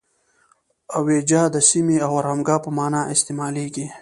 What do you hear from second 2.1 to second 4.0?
آرامګاه په معنی استعمالیږي.